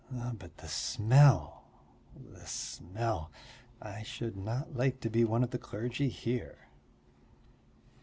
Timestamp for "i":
3.79-4.01